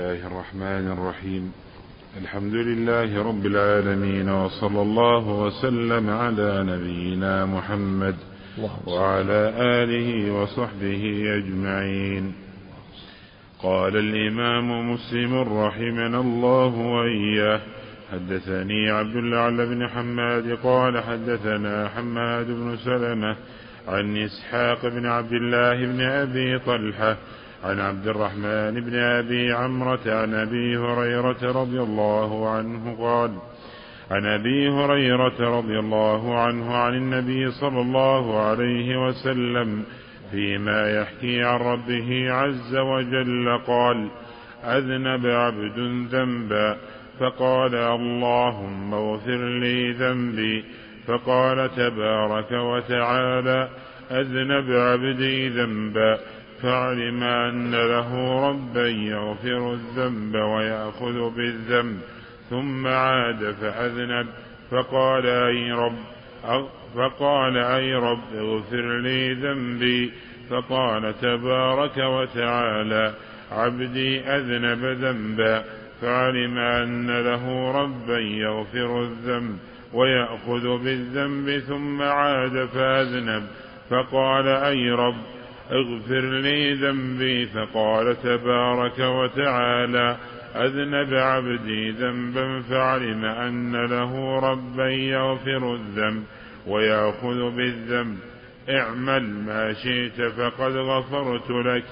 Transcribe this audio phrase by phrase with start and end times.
[0.00, 1.52] الله الرحمن الرحيم.
[2.22, 8.16] الحمد لله رب العالمين وصلى الله وسلم على نبينا محمد
[8.86, 11.02] وعلى آله وصحبه
[11.38, 12.32] أجمعين.
[13.62, 17.60] قال الإمام مسلم رحمنا الله وإياه
[18.12, 23.36] حدثني عبد الأعلى بن حماد قال حدثنا حماد بن سلمة
[23.88, 27.16] عن إسحاق بن عبد الله بن أبي طلحة
[27.64, 33.30] عن عبد الرحمن بن أبي عمرة عن أبي هريرة رضي الله عنه قال
[34.10, 39.84] عن أبي هريرة رضي الله عنه عن النبي صلى الله عليه وسلم
[40.30, 44.08] فيما يحكي عن ربه عز وجل قال
[44.64, 45.78] أذنب عبد
[46.14, 46.76] ذنبا
[47.20, 50.64] فقال اللهم اغفر لي ذنبي
[51.06, 53.68] فقال تبارك وتعالى
[54.10, 56.18] أذنب عبدي ذنبا.
[56.62, 62.00] فعلم أن له ربا يغفر الذنب ويأخذ بالذنب
[62.50, 64.26] ثم عاد فأذنب
[64.70, 65.98] فقال أي رب
[66.96, 70.12] فقال أي رب اغفر لي ذنبي.
[70.50, 73.14] فقال تبارك وتعالى
[73.52, 75.64] عبدي أذنب ذنبا
[76.00, 79.58] فعلم أن له ربا يغفر الذنب
[79.92, 83.46] ويأخذ بالذنب ثم عاد فأذنب
[83.90, 85.22] فقال أي رب
[85.72, 90.16] اغفر لي ذنبي فقال تبارك وتعالى
[90.56, 96.24] أذنب عبدي ذنبا فعلم أن له ربا يغفر الذنب
[96.66, 98.18] ويأخذ بالذنب.
[98.70, 101.84] اعمل ما شئت فقد غفرت لك.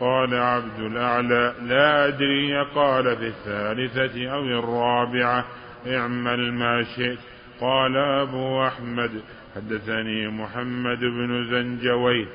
[0.00, 5.44] قال عبد الأعلى لا أدري قال في الثالثة أو الرابعة
[5.86, 7.18] اعمل ما شئت.
[7.60, 9.10] قال أبو أحمد
[9.54, 12.26] حدثني محمد بن زنجوي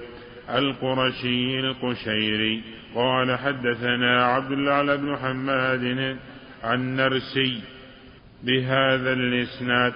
[0.50, 2.64] القرشي القشيري.
[2.96, 6.18] قال حدثنا عبد الأعلى بن حماد
[6.64, 7.62] عن نرسي
[8.44, 9.94] بهذا الإسناد.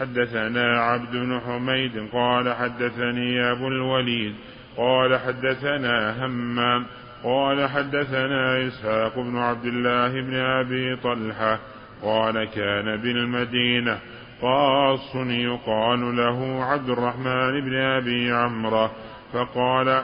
[0.00, 2.08] حدثنا عبد بن حميد.
[2.12, 4.34] قال حدثني أبو الوليد.
[4.76, 6.86] قال حدثنا همام.
[7.24, 11.58] قال حدثنا إسحاق بن عبد الله بن أبي طلحة.
[12.02, 13.98] قال كان بالمدينة.
[14.42, 18.88] قاص يقال له عبد الرحمن بن أبي عمرو
[19.32, 20.02] فقال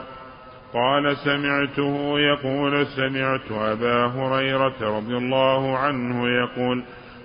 [0.73, 6.83] قال سمعته يقول سمعت أبا هريرة رضي الله عنه يقول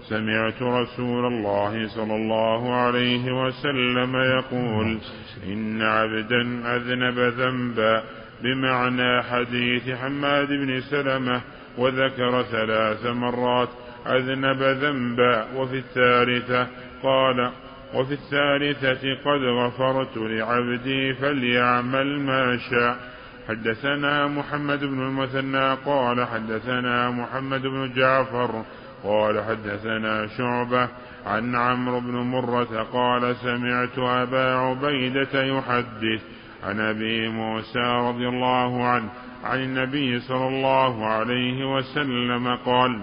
[0.08, 4.98] سمعت رسول الله صلى الله عليه وسلم يقول
[5.46, 6.40] إن عبدا
[6.76, 8.02] أذنب ذنبا
[8.42, 11.40] بمعنى حديث حماد بن سلمة
[11.78, 13.68] وذكر ثلاث مرات
[14.06, 16.66] أذنب ذنبا وفي الثالثة
[17.02, 17.50] قال
[17.94, 23.14] وفي الثالثة قد غفرت لعبدي فليعمل ما شاء.
[23.48, 28.64] حدثنا محمد بن المثنى قال حدثنا محمد بن جعفر
[29.04, 30.88] قال حدثنا شعبة
[31.26, 36.22] عن عمرو بن مرة قال سمعت أبا عبيدة يحدث
[36.64, 37.78] عن أبي موسى
[38.08, 39.10] رضي الله عنه
[39.44, 43.00] عن النبي صلى الله عليه وسلم قال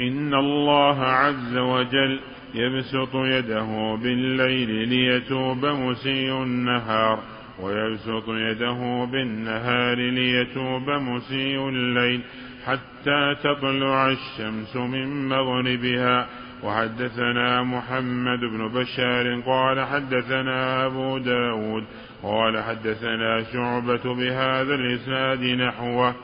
[0.00, 2.20] إن الله عز وجل
[2.54, 7.18] يبسط يده بالليل ليتوب مسيء النهار
[7.62, 12.20] ويبسط يده بالنهار ليتوب مسيء الليل
[12.64, 16.26] حتى تطلع الشمس من مغربها.
[16.62, 21.84] وحدثنا محمد بن بشار قال حدثنا أبو داود
[22.22, 26.14] قال حدثنا شعبة بهذا الإسناد نحوه.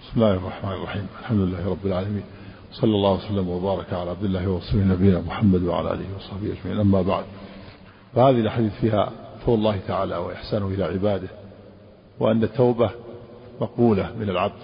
[0.00, 1.06] بسم الله الرحمن الرحيم.
[1.20, 2.43] الحمد لله رب العالمين.
[2.80, 6.80] صلى الله وسلم وبارك على عبد الله ورسوله نبينا محمد وعلى آله وصحبه أجمعين.
[6.80, 7.24] أما بعد
[8.14, 9.10] فهذه الأحاديث فيها
[9.46, 11.28] فضل الله تعالى وإحسانه إلى عباده
[12.20, 12.90] وأن التوبة
[13.60, 14.62] مقبولة من العبد.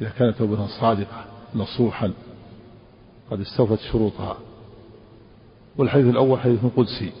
[0.00, 1.24] إذا كانت توبة صادقة
[1.54, 2.12] نصوحا
[3.30, 4.36] قد استوفت شروطها.
[5.78, 7.12] والحديث الأول حديث قدسي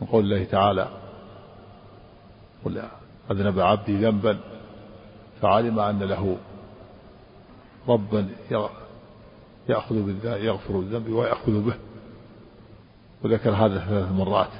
[0.00, 0.88] من قول الله تعالى
[2.64, 2.82] قل
[3.30, 4.38] أذنب عبدي ذنبا
[5.42, 6.36] فعلم أن له
[7.88, 8.28] ربا
[9.68, 11.74] يأخذ بالذنب يغفر الذنب ويأخذ به.
[13.24, 14.50] وذكر هذا ثلاث مرات.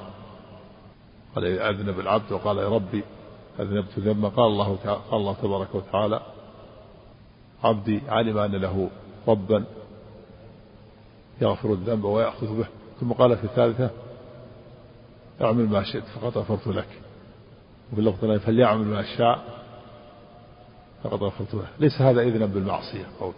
[1.34, 3.02] قال أذنب العبد وقال يا ربي
[3.60, 4.28] أذنبت ذنبا.
[4.28, 6.20] قال الله تعالى قال الله تبارك وتعالى
[7.64, 8.90] عبدي علم أن له
[9.28, 9.64] ربا
[11.40, 12.66] يغفر الذنب ويأخذ به.
[13.00, 13.90] ثم قال في الثالثة
[15.42, 16.88] اعمل ما شئت فقد غفرت لك.
[17.92, 19.62] وفي اللفظ فليعمل ما شاء
[21.02, 23.32] فقد غفرت له ليس هذا إذنا بالمعصية قول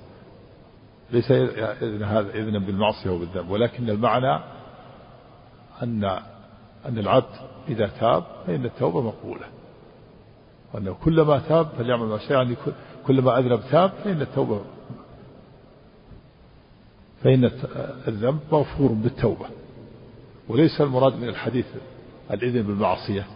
[1.11, 4.41] ليس إذن هذا إذنا بالمعصية وبالذنب ولكن المعنى
[5.83, 6.05] أن
[6.87, 7.35] أن العبد
[7.69, 9.47] إذا تاب فإن التوبة مقبولة.
[10.75, 12.57] وأنه كلما تاب فليعمل ما شاء يعني
[13.07, 14.61] كلما أذنب تاب فإن التوبة
[17.23, 17.45] فإن
[18.09, 19.47] الذنب مغفور بالتوبة.
[20.49, 21.67] وليس المراد من الحديث
[22.31, 23.27] الإذن بالمعصية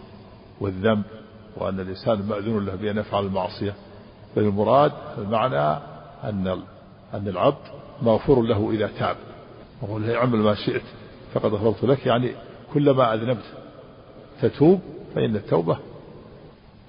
[0.61, 1.03] والذنب
[1.57, 3.75] وأن الإنسان مأذون له بأن يفعل المعصية.
[4.35, 5.79] بل المراد المعنى
[6.23, 6.61] أن
[7.13, 7.67] أن العبد
[8.01, 9.15] مغفور له إذا تاب.
[9.81, 10.83] وقل له اعمل ما شئت
[11.33, 12.05] فقد غفرت لك.
[12.05, 12.31] يعني
[12.73, 13.53] كلما أذنبت
[14.41, 14.81] تتوب
[15.15, 15.77] فإن التوبة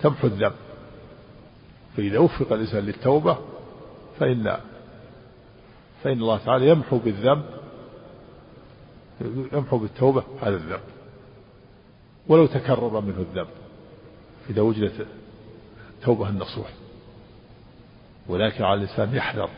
[0.00, 0.52] تمحو الذنب.
[1.96, 3.38] فإذا وفق الإنسان للتوبة
[4.18, 4.56] فإن
[6.02, 7.42] فإن الله تعالى يمحو بالذنب
[9.52, 10.80] يمحو بالتوبة هذا الذنب.
[12.28, 13.48] ولو تكرر منه الذنب
[14.50, 15.06] إذا وجدت
[15.98, 16.70] التوبة النصوح.
[18.30, 19.48] ولكن على الإنسان يحذر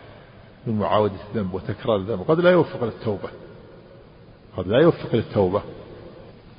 [0.66, 2.22] من معاودة الذنب وتكرار الذنب.
[2.22, 3.28] قد لا يوفق للتوبة.
[4.56, 5.62] قد لا يوفق للتوبة.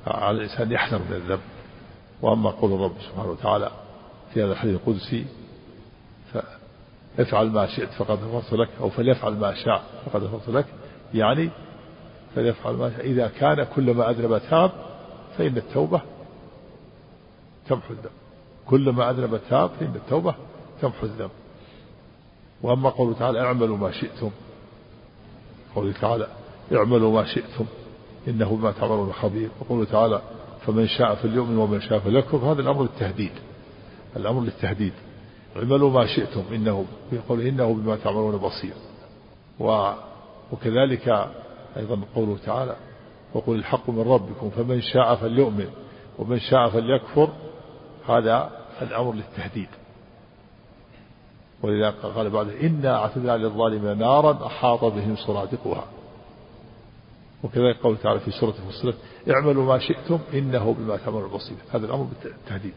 [0.08, 1.40] على الإنسان يحذر من الذنب.
[2.22, 3.72] وأما قول الرب سبحانه وتعالى
[4.34, 5.26] في هذا الحديث القدسي
[7.20, 10.66] افعل ما شئت فقد غفرت لك أو فليفعل ما شاء فقد غفرت لك.
[11.14, 11.50] يعني
[12.36, 13.06] فليفعل ما شاء.
[13.06, 14.72] إذا كان كلما أذنب تاب
[15.38, 16.02] فإن التوبة
[17.70, 18.12] تمحو الذنب.
[18.66, 20.36] كلما أذنب تاب فإن التوبة
[20.82, 21.32] تمحو الذنب.
[22.64, 24.32] وأما قوله تعالى اعملوا ما شئتم
[25.76, 26.28] قوله تعالى
[26.74, 27.66] اعملوا ما شئتم
[28.28, 29.50] إنه بما تعملون خبير.
[29.62, 30.22] وقوله تعالى
[30.66, 32.38] فمن شاء فليؤمن ومن شاء فليكفر.
[32.38, 33.32] هذا الأمر للتهديد
[34.16, 34.94] الأمر للتهديد
[35.56, 38.74] اعملوا ما شئتم إنه يقول إنه بما تعملون بصير.
[39.60, 39.92] و
[40.52, 41.30] وكذلك
[41.78, 42.76] أيضا قوله تعالى
[43.34, 45.68] وقل الحق من ربكم فمن شاء فليؤمن
[46.20, 47.30] ومن شاء فليكفر.
[48.08, 48.50] هذا
[48.82, 49.70] الأمر للتهديد.
[51.64, 55.86] ولذا قال بعد إنا أعتدنا للظالمين نارا أحاط بهم سرادقها
[57.44, 58.96] وكذلك قوله تعالى في سورة فصلت
[59.30, 61.58] اعملوا ما شئتم إنه بما تعملون بصير.
[61.74, 62.74] هذا الأمر بالتهديد.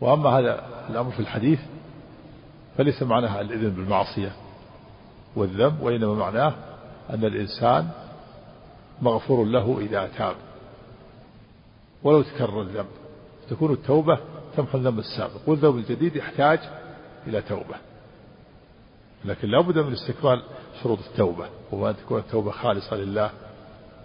[0.00, 1.60] وأما هذا الأمر في الحديث
[2.76, 4.32] فليس معناها الإذن بالمعصية
[5.36, 6.54] والذنب وإنما معناه
[7.10, 7.88] أن الإنسان
[9.02, 10.36] مغفور له إذا تاب.
[12.02, 12.86] ولو تكرر الذنب
[13.50, 14.18] تكون التوبة
[14.56, 16.58] تمحو الذنب السابق والذنب الجديد يحتاج
[17.28, 17.76] إلى توبة.
[19.24, 20.42] لكن لا بد من استكمال
[20.82, 21.48] شروط التوبة.
[21.70, 23.30] وأن تكون التوبة خالصة لله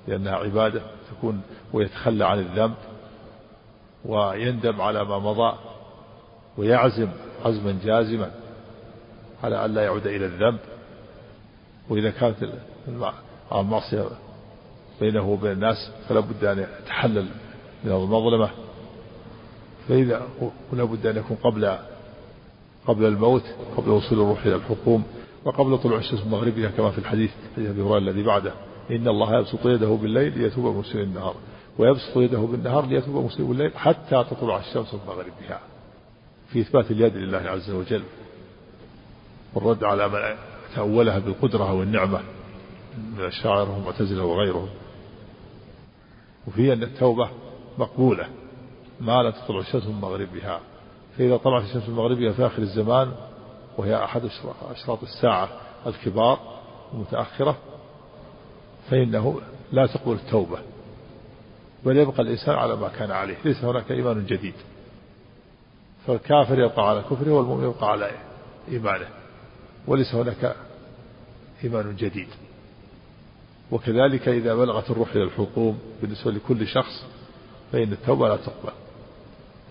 [0.07, 0.81] لأنها عبادة
[1.11, 1.41] تكون
[1.73, 2.75] ويتخلى عن الذنب
[4.05, 5.57] ويندم على ما مضى
[6.57, 7.09] ويعزم
[7.45, 8.31] عزما جازما
[9.43, 10.59] على أن لا يعود إلى الذنب.
[11.89, 12.37] وإذا كانت
[13.51, 14.05] المعصية
[14.99, 17.27] بينه وبين الناس فلا بد أن يتحلل
[17.83, 18.49] من المظلمة.
[19.87, 20.27] فإذا
[20.73, 21.77] ولا بد أن يكون قبل
[22.87, 23.43] قبل الموت
[23.77, 25.03] قبل وصول الروح إلى الحكوم
[25.45, 28.53] وقبل طلوع الشمس مغربها كما في الحديث حديث أبي هريرة الذي بعده.
[28.91, 31.35] إن الله يبسط يده بالليل ليتوب مسلم النهار.
[31.77, 35.59] ويبسط يده بالنهار ليتوب مسلم بالليل حتى تطلع الشمس من مغربها.
[36.49, 38.03] في إثبات اليد لله عز وجل.
[39.53, 40.19] والرد على من
[40.75, 42.19] تأولها بالقدرة والنعمة
[43.17, 44.69] من الشاعر والمعتزلة وغيرهم.
[46.47, 47.29] وفي أن التوبة
[47.77, 48.27] مقبولة
[49.01, 50.59] ما لا تطلع الشمس من مغربها.
[51.17, 53.11] فإذا طلعت الشمس من مغربها في آخر الزمان
[53.77, 54.21] وهي أحد
[54.71, 55.49] أشراط الساعة
[55.87, 56.39] الكبار
[56.93, 57.57] المتأخرة
[58.89, 60.57] فإنه لا تقبل التوبة
[61.85, 64.53] بل يبقى الإنسان على ما كان عليه ليس هناك إيمان جديد.
[66.07, 68.11] فالكافر يبقى على كفره والمؤمن يبقى على
[68.71, 69.07] إيمانه
[69.87, 70.55] وليس هناك
[71.63, 72.27] إيمان جديد.
[73.71, 77.05] وكذلك إذا بلغت الروح إلى الحقوم بالنسبة لكل شخص
[77.71, 78.73] فإن التوبة لا تقبل.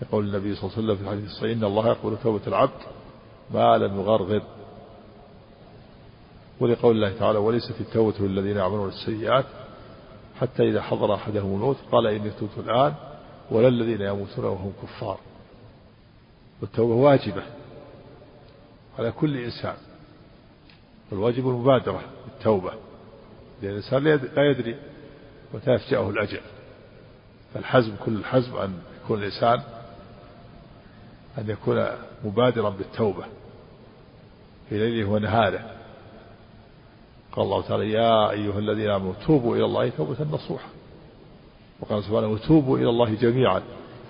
[0.03, 2.81] يقول النبي صلى الله عليه وسلم في الحديث الصحيح إن الله يقبل توبة العبد
[3.53, 4.41] ما لم يغرغر.
[6.59, 9.45] ولقول الله تعالى وليست التوبة للذين يعملون السيئات
[10.39, 12.93] حتى إذا حضر أحدهم الموت قال إني تبت الآن
[13.51, 15.19] ولا الذين يموتون وهم كفار.
[16.61, 17.43] والتوبة واجبة
[18.99, 19.75] على كل إنسان
[21.11, 22.71] والواجب المبادرة بالتوبة
[23.61, 24.03] لأن الإنسان
[24.35, 24.75] لا يدري
[25.53, 26.41] متى يفجأه الأجل.
[27.53, 29.61] فالحزم كل الحزم أن يكون الإنسان
[31.37, 31.87] أن يكون
[32.25, 33.23] مبادرا بالتوبة
[34.69, 35.71] في ليله ونهاره.
[37.31, 40.67] قال الله تعالى يا أيها الذين آمنوا توبوا إلى الله توبة نصوحة.
[41.79, 43.61] وقال سبحانه توبوا إلى الله جميعا.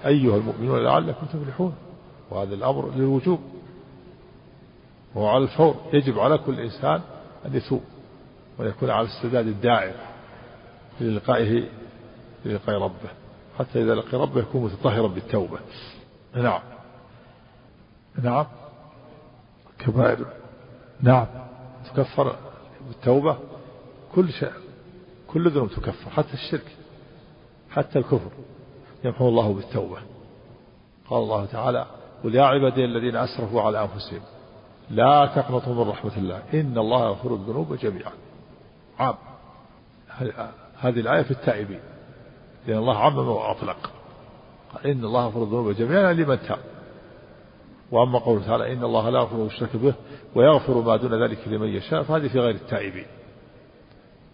[0.05, 1.75] أيها المؤمنون لعلكم تفلحون.
[2.31, 3.39] وهذا الأمر للوجوب.
[5.15, 5.75] وهو على الفور.
[5.93, 7.01] يجب على كل إنسان
[7.45, 7.81] أن يتوب
[8.59, 9.93] ويكون على السداد الدائم
[11.01, 11.63] للقائه
[12.45, 13.09] للقاء ربه.
[13.59, 15.59] حتى إذا لقي ربه يكون متطهرا بالتوبة.
[16.35, 16.72] نعم.
[18.21, 18.45] نعم.
[19.79, 20.25] كبائر.
[21.01, 21.27] نعم.
[21.85, 22.35] تكفر
[22.87, 23.37] بالتوبة.
[24.15, 24.53] كل شيء.
[25.27, 26.09] كل ذنوب تكفر.
[26.09, 26.77] حتى الشرك.
[27.71, 28.31] حتى الكفر.
[29.03, 29.97] يمحو الله بالتوبة.
[31.09, 31.85] قال الله تعالى
[32.23, 34.21] قل يا عبادي الذين أسرفوا على أنفسهم
[34.89, 36.43] لا تقنطوا من رحمة الله.
[36.53, 38.11] إن الله يغفر الذنوب جميعا.
[38.99, 39.15] عام.
[40.79, 41.79] هذه الآية في التائبين.
[42.67, 43.91] لأن الله عمم وأطلق.
[44.73, 46.72] قال إن الله يغفر الذنوب جميعا لمن تاب.
[47.93, 49.93] وأما قوله تعالى إن الله لا يغفر الشرك به
[50.35, 53.05] ويغفر ما دون ذلك لمن يشاء فهذه في غير التائبين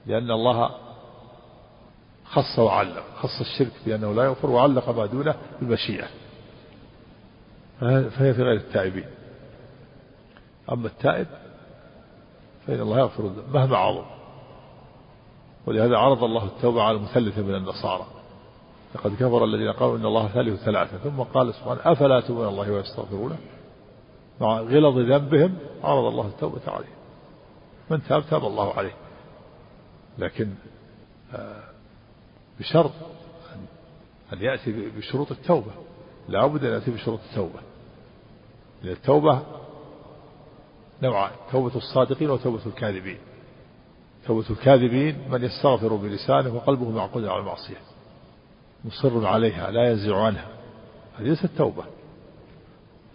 [0.06, 0.70] لأن الله
[2.25, 6.08] خص وعلق خص الشرك بأنه لا يغفر وعلق ما دونه بالمشيئة.
[7.80, 9.06] فهي في غير التائبين
[10.72, 11.28] أما التائب
[12.68, 14.06] فإن الله يغفر مهما عظم.
[15.66, 18.06] ولهذا عرض الله التوبة على المثلثة من النصارى.
[18.96, 20.98] لقد كفر الذين قالوا إن الله ثالث ثلاثة.
[20.98, 23.38] ثم قال سبحانه أفلا يتوبون الله ويستغفرونه؟
[24.41, 27.00] مع غلظ ذنبهم عرض الله التوبة عليه
[27.89, 28.93] من تاب تاب الله عليه.
[30.17, 30.50] لكن
[31.34, 31.63] آه،
[32.60, 32.91] بشرط
[34.34, 35.72] أن يأتي بشروط التوبة.
[36.29, 37.60] لا بد أن يأتي بشروط التوبة.
[38.84, 39.41] لأن التوبة
[41.03, 43.17] نوعان توبة الصادقين وتوبة الكاذبين.
[44.25, 47.77] توبة الكاذبين من يستغفر بلسانه وقلبه معقود على المعصية.
[48.86, 50.48] مصر عليها لا ينزع عنها.
[51.18, 51.84] هذه ليست توبة.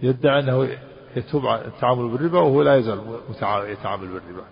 [0.03, 0.79] يدعي أنه
[1.17, 3.21] يتوب عن التعامل بالربا وهو لا يزال
[3.71, 4.45] يتعامل بالربا.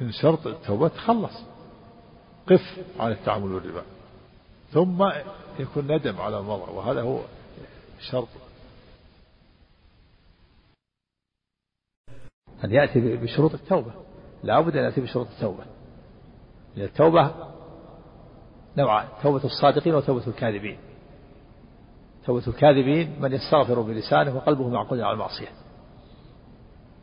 [0.00, 1.42] من شرط التوبة تخلص.
[2.46, 3.82] قف عن التعامل بالربا.
[4.72, 5.10] ثم
[5.58, 7.20] يكون ندم على المضى وهذا هو
[8.00, 8.28] شرط.
[12.64, 13.92] أن يأتي بشروط التوبة.
[14.42, 15.64] لا بد أن يأتي بشروط التوبة.
[16.76, 17.53] التوبة
[18.78, 20.78] نوعان توبة الصادقين وتوبة الكاذبين.
[22.26, 25.48] توبة الكاذبين من يستغفر بلسانه وقلبه معقود على المعصية.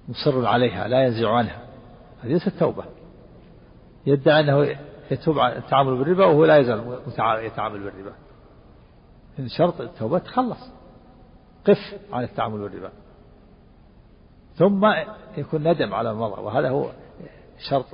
[0.10, 1.62] مصر عليها لا ينزع عنها.
[2.24, 2.84] هذه ليست توبة.
[4.06, 4.78] يدعي أنه
[5.12, 8.13] يتوب عن التعامل بالربا وهو لا يزال يتعامل بالربا.
[9.40, 10.72] من شرط التوبة تخلص.
[11.68, 12.92] قف عن التعامل بالربا.
[14.56, 14.86] ثم
[15.38, 16.92] يكون ندم على المضى وهذا هو
[17.70, 17.86] شرط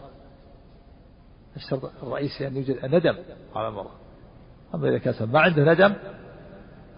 [1.58, 3.16] الشرط الرئيسي أن يوجد ندم
[3.56, 3.90] على المضى
[4.76, 5.94] أما إذا كان ما عنده ندم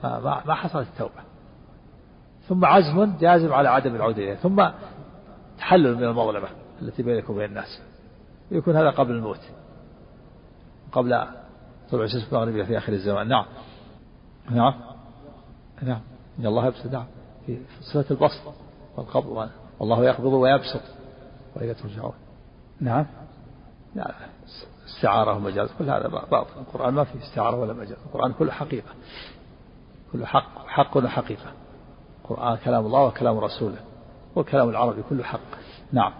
[0.04, 1.30] ما, ما حصلت التوبة.
[2.48, 4.36] ثم عزم جازم على عدم العودة إليه.
[4.36, 4.70] ثم
[5.58, 6.48] تحلل من المظلمة
[6.82, 7.82] التي بينك وبين الناس.
[8.52, 9.40] يكون هذا قبل الموت.
[10.92, 11.26] قبل
[11.92, 13.28] طلوع الشمس المغربية في آخر الزمان.
[13.28, 13.46] نعم.
[14.50, 14.74] نعم.
[15.82, 16.02] نعم.
[16.40, 16.86] إن الله يبسط.
[16.86, 17.06] نعم.
[17.46, 18.54] في صفة البسط
[18.98, 19.50] والقبض
[19.80, 20.82] والله يقبض ويبسط.
[21.56, 22.14] وإذا ترجعون.
[22.82, 23.06] نعم.
[23.96, 24.14] لا.
[24.96, 26.60] استعارة ومجاز كل هذا باطل.
[26.60, 27.98] القرآن ما فيه استعارة ولا مجاز.
[28.06, 28.90] القرآن كله حقيقة.
[30.14, 30.68] كله حق.
[30.68, 31.52] حق وحقيقة
[32.24, 33.78] القرآن كلام الله وكلام رسوله.
[34.36, 35.40] والكلام العربي كله حق.
[35.92, 36.14] نعم.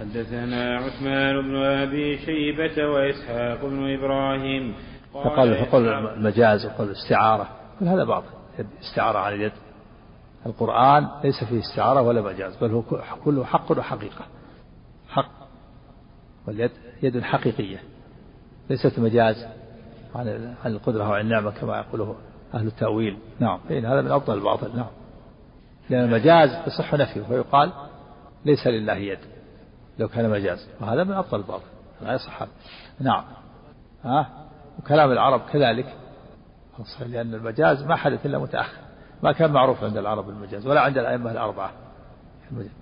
[0.00, 4.74] حدثنا عثمان بن أبي شيبة وإسحاق بن إبراهيم.
[5.12, 7.48] فقال فقول المجاز وقول الاستعارة
[7.80, 8.26] كل هذا باطل.
[8.80, 9.52] استعارة على اليد.
[10.46, 12.82] القرآن ليس فيه استعارة ولا مجاز بل هو
[13.24, 14.14] كله حق وحقيقة.
[14.14, 14.43] حق
[16.46, 16.70] واليد
[17.02, 17.82] يد حقيقية
[18.70, 19.46] ليست مجاز
[20.14, 22.16] عن القدرة وعن النعمة كما يقوله
[22.54, 23.18] أهل التأويل.
[23.40, 24.90] نعم فإن هذا من أفضل الباطل نعم.
[25.90, 27.72] لأن المجاز يصح نفيه فيقال
[28.44, 29.18] ليس لله يد
[29.98, 31.64] لو كان مجاز وهذا من أفضل الباطل
[32.02, 32.46] لا يصح.
[33.00, 33.24] نعم.
[34.04, 34.30] ها؟
[34.78, 35.94] وكلام العرب كذلك.
[37.06, 38.78] لأن المجاز ما حدث إلا متأخر
[39.22, 41.72] ما كان معروف عند العرب المجاز ولا عند الأئمة الأربعة.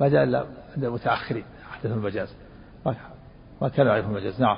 [0.01, 0.45] ما جاء إلا
[0.77, 2.37] عند المتأخرين أحدثوا المجاز.
[3.63, 4.57] ما كان يعرف المجاز نعم.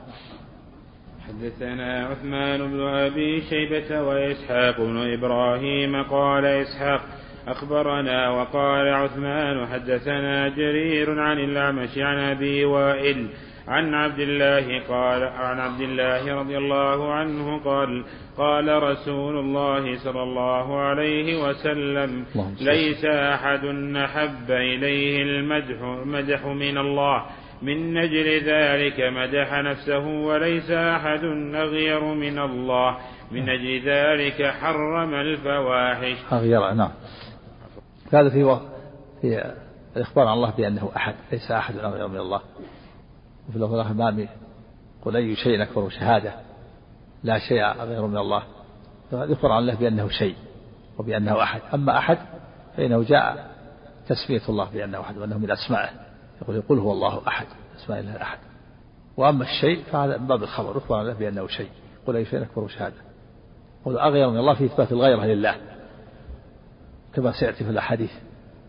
[1.29, 7.01] حدثنا عثمان بن أبي شيبة وإسحاق بن إبراهيم قال إسحاق
[7.49, 13.29] أخبرنا وقال عثمان حدثنا جرير عن الأعمش عن أبي وائل
[13.69, 18.05] عن عبد الله قال عن عبد الله رضي الله عنه قال
[18.37, 22.25] قال رسول الله صلى الله عليه وسلم
[22.61, 23.65] ليس أحد
[23.97, 27.25] أحب إليه المدح مدح من الله.
[27.65, 32.99] من نجل ذلك مدح نفسه وليس أحد أغير من الله.
[33.31, 36.17] من أجل ذلك حرم الفواحش.
[36.33, 36.91] أغير نعم.
[38.13, 38.61] هذا في
[39.21, 39.55] في
[39.97, 42.41] الإخبار عن الله بأنه أحد ليس أحد أغير من الله.
[43.49, 44.27] وفي الآخر ما
[45.05, 46.33] قل أي شيء أكبر شهادة.
[47.23, 48.43] لا شيء غير من الله.
[49.13, 50.35] يخبر عن الله بأنه شيء
[50.99, 51.61] وبأنه أحد.
[51.75, 52.19] أما أحد
[52.77, 53.51] فإنه جاء
[54.09, 56.04] تسمية الله بأنه أحد وأنه من أسمائه.
[56.45, 57.47] يقول يقول هو الله أحد
[57.77, 58.39] أسماء الله أحد.
[59.17, 61.71] وأما الشيء فهذا من باب الخبر يخبر عن الله بأنه شيء.
[62.07, 62.97] قل أي شيء أكبر شهادة.
[63.85, 65.57] قل أغير من الله في إثبات الغيرة لله.
[67.15, 68.11] كما سيأتي في الأحاديث.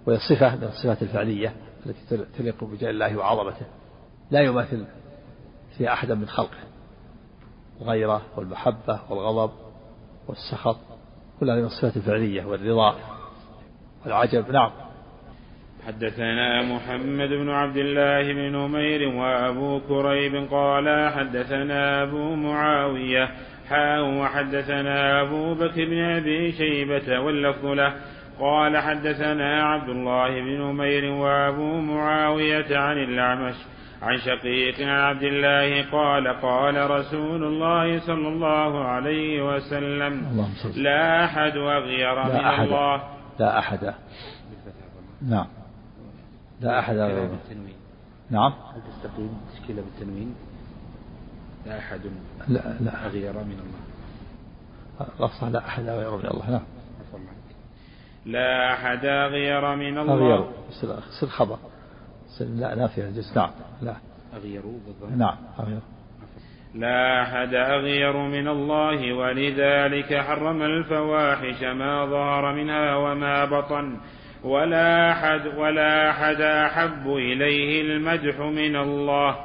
[0.05, 1.55] وهي صفة من الصفات الفعلية
[1.86, 3.65] التي تليق بجلال الله وعظمته.
[4.32, 4.86] لا يماثل
[5.77, 6.58] فيها أحدا من خلقه.
[7.82, 9.51] الغيرة والمحبة والغضب
[10.27, 10.77] والسخط
[11.39, 12.96] كل هذه الصفات الفعلية والرضا
[14.05, 14.51] والعجب.
[14.51, 14.85] نعم.
[15.88, 23.30] حدثنا محمد بن عبد الله بن نمير وأبو كريب قال حدثنا أبو معاوية
[23.70, 27.94] حاء وحدثنا أبو بكر بن أبي شيبة واللفظ له.
[28.39, 33.56] قال حدثنا عبد الله بن نمير وأبو معاوية عن الأعمش
[34.01, 41.58] عن شقيق عن عبد الله قال قال رسول الله صلى الله عليه وسلم لا أحد
[41.58, 42.32] أغير من
[42.63, 43.04] الله.
[43.39, 43.94] لا أحد.
[45.30, 45.48] نعم.
[46.62, 47.29] لا أحد أغير
[48.29, 48.51] نعم.
[48.51, 50.35] هل تستقيم تشكيلة بالتنوين؟
[51.65, 52.00] لا أحد
[52.47, 53.05] لا لا.
[53.05, 55.50] أغير من الله.
[55.50, 56.51] لا أحد أغير من الله.
[56.51, 56.63] نعم.
[58.25, 60.13] لا أحد أغير من الله.
[60.13, 60.50] أغير.
[61.21, 61.57] صدق خبر.
[62.39, 63.95] لا نافية الجنس نعم لا.
[64.33, 65.12] أغيروا بالضبط.
[65.12, 65.79] نعم أغير.
[66.75, 73.97] لا أحد أغير من الله ولذلك حرم الفواحش ما ظهر منها وما بطن.
[74.46, 79.36] ولا أحد ولا أحد أحب إليه المدح من الله.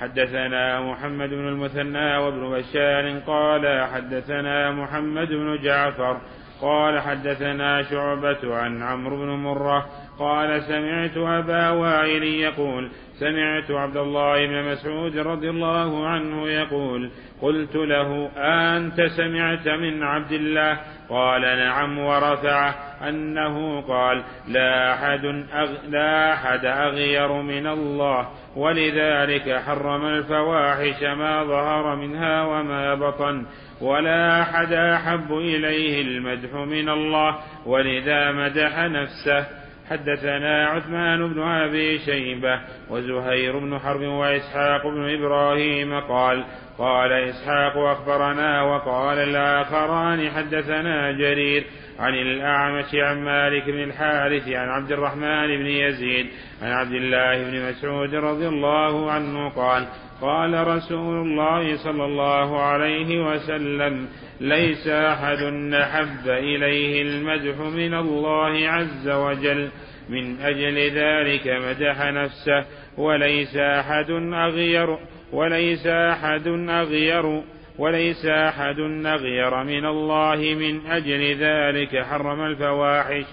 [0.00, 6.20] حدثنا محمد بن المثنى وابن بشار قال حدثنا محمد بن جعفر
[6.60, 9.86] قال حدثنا شعبة عن عمرو بن مرة
[10.18, 17.10] قال سمعت أبا وائل يقول سمعت عبد الله بن مسعود رضي الله عنه يقول
[17.42, 22.74] قلت له أنت سمعت من عبد الله؟ قال نعم ورفعه
[23.08, 25.70] أنه قال لا أحد أغ...
[25.88, 33.46] لا أحد أغير من الله ولذلك حرم الفواحش ما ظهر منها وما بطن
[33.80, 39.65] ولا أحد أحب إليه المدح من الله ولذا مدح نفسه.
[39.90, 46.44] حدثنا عثمان بن أبي شيبة وزهير بن حرب وإسحاق بن إبراهيم قال
[46.78, 51.64] قال إسحاق أخبرنا وقال الآخران حدثنا جرير
[51.98, 56.26] عن الأعمش عن مالك بن الحارث عن عبد الرحمن بن يزيد
[56.62, 59.86] عن عبد الله بن مسعود رضي الله عنه قال
[60.20, 64.08] قال رسول الله صلى الله عليه وسلم
[64.40, 65.42] ليس أحد
[65.74, 69.70] أحب إليه المدح من الله عز وجل.
[70.08, 72.64] من أجل ذلك مدح نفسه
[72.98, 74.98] وليس أحد أغير
[75.32, 77.42] وليس أحد أغير
[77.78, 83.24] وليس أحد أغير من الله من أجل ذلك حرم الفواحش.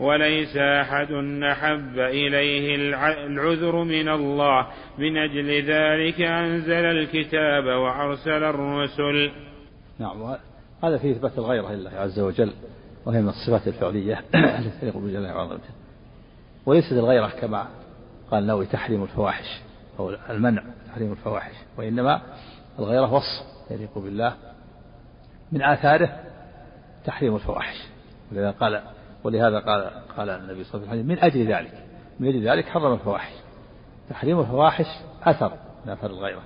[0.00, 2.76] وليس أحد أحب إليه
[3.26, 4.66] العذر من الله.
[4.98, 9.32] من أجل ذلك أنزل الكتاب وأرسل الرسل.
[9.98, 10.36] نعم
[10.84, 12.52] هذا فيه إثبات الغيرة لله عز وجل
[13.06, 14.24] وهي من الصفات الفعلية.
[14.58, 15.70] التي تليق بجلاله وعظمته
[16.66, 17.68] وليست الغيرة كما
[18.30, 19.60] قال النووي تحريم الفواحش
[19.98, 22.22] أو المنع تحريم الفواحش وإنما
[22.78, 24.34] الغيرة وصف يليق بالله.
[25.52, 26.16] من آثاره
[27.04, 27.76] تحريم الفواحش.
[28.32, 28.82] ولذا قال
[29.24, 31.84] ولهذا قال قال النبي صلى الله عليه وسلم من أجل ذلك
[32.20, 33.32] من أجل ذلك حرم الفواحش.
[34.10, 34.86] تحريم الفواحش
[35.22, 35.52] أثر
[35.86, 36.42] من أثر الغيرة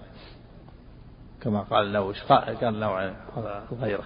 [1.40, 3.12] كما قال النووي قال نوع
[3.72, 4.04] الغيرة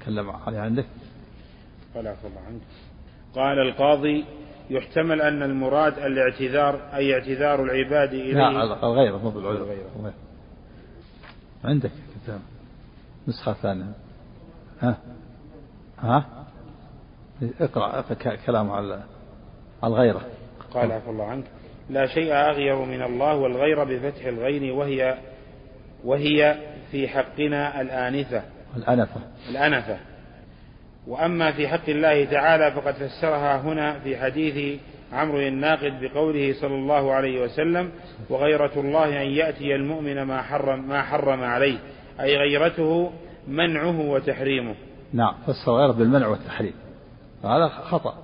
[0.00, 0.86] تكلم عليه عندك؟
[1.94, 2.62] قال الله عنك.
[3.34, 4.24] قال القاضي
[4.70, 8.50] يحتمل أن المراد الاعتذار أي اعتذار العباد إليه.
[8.50, 9.76] لا الغيرة مو بالعذر.
[11.64, 12.40] عندك كتاب
[13.28, 13.92] نسخة ثانية.
[14.80, 14.98] ها؟
[15.98, 16.43] ها؟
[17.60, 19.02] اقرأ, اقرأ كلام على
[19.84, 20.20] الغيرة
[20.74, 21.44] قال عفى الله عنك.
[21.90, 25.18] لا شيء أغير من الله والغيرة بفتح الغين وهي
[26.04, 26.56] وهي
[26.90, 28.42] في حقنا الآنفة.
[28.76, 29.20] الأنفة.
[29.50, 29.96] الأنفة.
[31.06, 34.80] وأما في حق الله تعالى فقد فسرها هنا في حديث
[35.12, 37.90] عمرو الناقد بقوله صلى الله عليه وسلم
[38.30, 41.78] وغيرة الله أن يأتي المؤمن ما حرم ما حرم عليه.
[42.20, 43.12] أي غيرته
[43.48, 44.74] منعه وتحريمه.
[45.12, 46.83] نعم فسر الغيرة بالمنع والتحريم.
[47.46, 48.14] هذا خطأ.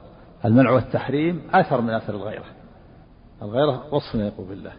[0.44, 2.44] المنع والتحريم أثر من أثر الغيرة.
[3.42, 4.72] الغيرة وصف يقول بالله.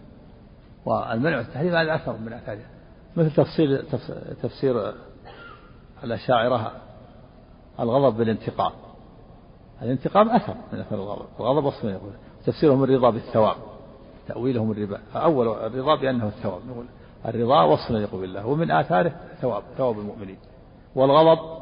[0.86, 2.69] والمنع والتحريم هذا أثر من أثارها
[3.15, 3.84] مثل تفسير
[4.43, 4.93] تفسير
[6.04, 6.71] الأشاعرة
[7.80, 8.71] الغضب بالانتقام.
[9.82, 11.25] الانتقام أثر من أثر الغضب.
[11.39, 12.12] الغضب وصف يقول.
[12.45, 13.56] تفسيرهم الرضا بالثواب.
[14.27, 16.62] تأويلهم الرضا أول الرضا بأنه الثواب.
[16.67, 16.86] نقول
[17.25, 18.47] الرضا وصف يقول بالله.
[18.47, 20.38] ومن آثاره ثواب ثواب المؤمنين.
[20.95, 21.61] والغضب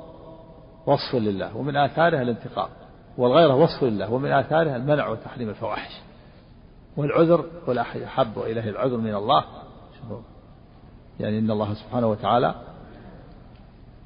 [0.90, 2.70] وصف لله ومن آثاره الانتقام
[3.18, 5.92] والغيرة وصف لله ومن آثاره المنع وتحريم الفواحش.
[6.98, 9.44] والعذر ولا أحب إليه العذر من الله.
[11.20, 12.56] يعني إن الله سبحانه وتعالى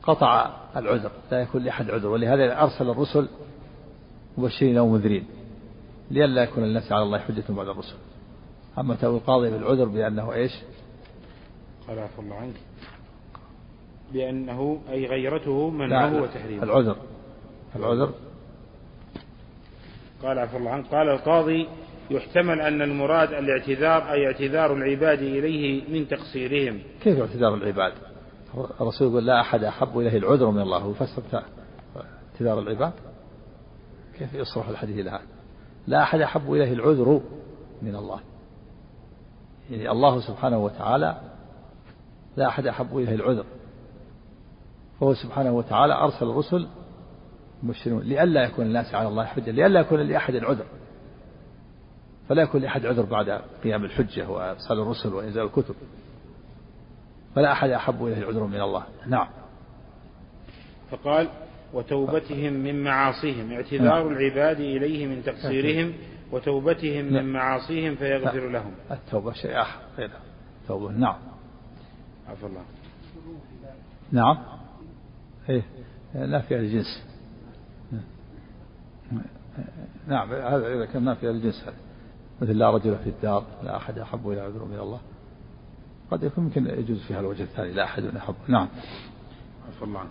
[0.03, 2.07] قطع العذر لا يكون لأحد عذر.
[2.07, 3.27] ولهذا أرسل الرسل
[4.37, 5.25] مبشرين ومنذرين
[6.11, 7.95] لئلا يكون الناس على الله حجة بعد الرسل.
[8.77, 10.51] أما تأويل القاضي بالعذر بأنه إيش؟
[11.87, 12.55] قال عفى الله عنك
[14.13, 16.63] بأنه أي غيرته منعه وتحريمه.
[16.63, 16.95] العذر
[17.75, 18.13] العذر.
[20.23, 21.67] قال عفوا الله عنه قال القاضي
[22.11, 26.81] يحتمل أن المراد الاعتذار أي اعتذار العباد إليه من تقصيرهم.
[27.01, 27.93] كيف اعتذار العباد؟
[28.81, 31.23] الرسول يقول لا أحد أحب إليه العذر من الله وفسر
[32.33, 32.93] اعتذار العباد.
[34.19, 35.21] كيف يصرف الحديث إلى هذا؟
[35.87, 37.21] لا أحد أحب إليه العذر
[37.81, 38.19] من الله.
[39.71, 41.21] يعني الله سبحانه وتعالى
[42.37, 43.45] لا أحد أحب إليه العذر.
[44.99, 46.67] فهو سبحانه وتعالى أرسل الرسل
[47.63, 50.65] مبشرون لئلا يكون الناس على الله حجة لئلا يكون لأحد عذر
[52.29, 55.75] فلا يكون لأحد عذر بعد قيام الحجة وإرسال الرسل وإنزال الكتب.
[57.35, 58.83] فلا أحد أحب إليه العذر من الله.
[59.07, 59.27] نعم.
[60.91, 61.29] فقال
[61.73, 64.07] وتوبتهم من معاصيهم اعتذار نعم.
[64.07, 65.93] العباد إليه من تقصيرهم
[66.31, 67.33] وتوبتهم من نعم.
[67.33, 68.51] معاصيهم فيغفر نعم.
[68.51, 68.71] لهم.
[68.91, 70.09] التوبة شيء آخر غير
[70.61, 71.15] التوبة نعم.
[72.27, 72.63] عفى الله.
[74.11, 74.37] نعم.
[75.49, 75.63] إيه.
[76.15, 77.03] لا في الجنس.
[80.07, 81.75] نعم هذا إذا كان ما في الجنس هذا.
[82.41, 84.99] مثل لا رجل في الدار لا أحد أحب إلى عذر من الله.
[86.11, 88.67] قد يكون يمكن يجوز فيها الوجه الثاني لا أحد أحب نعم.
[89.67, 90.03] عفى الله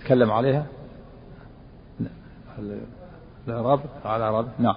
[0.00, 0.66] تكلم عليها؟
[3.48, 4.76] الإعراب على إعراب نعم.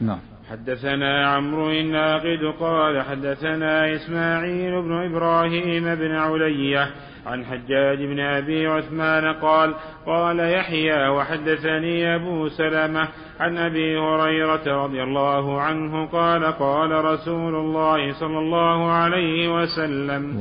[0.00, 0.18] نعم.
[0.50, 6.90] حدثنا عمرو الناقد قال حدثنا إسماعيل بن إبراهيم بن علية
[7.26, 9.74] عن حجاج بن أبي عثمان قال
[10.06, 13.08] قال يحيى وحدثني أبو سلمة
[13.40, 20.38] عن أبي هريرة رضي الله عنه قال قال رسول الله صلى الله عليه وسلم.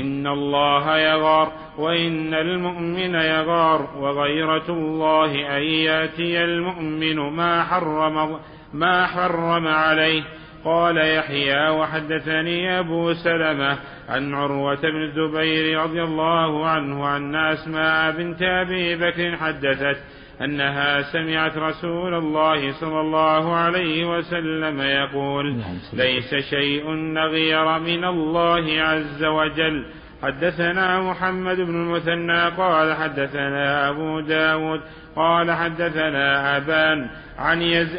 [0.00, 8.38] إن الله يغار وإن المؤمن يغار وغيرة الله أن يأتي المؤمن ما حرم
[8.74, 10.22] ما حرم عليه.
[10.64, 18.42] قال يحيى وحدثني أبو سلمة عن عروة بن الزبير رضي الله عنه أن أسماء بنت
[18.42, 19.98] أبي بكر حدثت
[20.42, 29.24] أنها سمعت رسول الله صلى الله عليه وسلم يقول ليس شيء نغير من الله عز
[29.24, 29.86] وجل.
[30.22, 34.80] حدثنا محمد بن المثنى قال حدثنا أبو داود
[35.16, 37.98] قال حدثنا أبان عن يز